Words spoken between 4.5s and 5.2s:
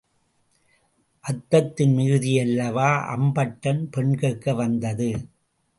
வந்தது?